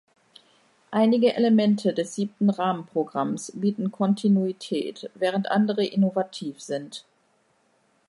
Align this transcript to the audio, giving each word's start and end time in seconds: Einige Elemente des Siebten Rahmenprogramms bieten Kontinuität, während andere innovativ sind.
Einige 0.89 1.35
Elemente 1.35 1.93
des 1.93 2.15
Siebten 2.15 2.49
Rahmenprogramms 2.49 3.51
bieten 3.53 3.91
Kontinuität, 3.91 5.11
während 5.13 5.51
andere 5.51 5.85
innovativ 5.85 6.59
sind. 6.59 7.05